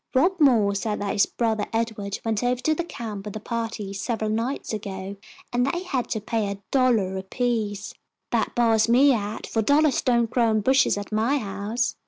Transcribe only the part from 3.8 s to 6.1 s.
several nights ago, and they had